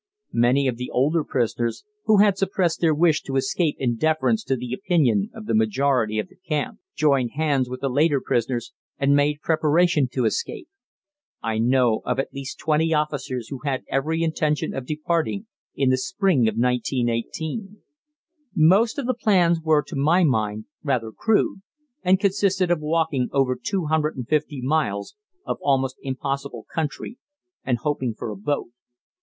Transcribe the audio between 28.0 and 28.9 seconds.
for a boat.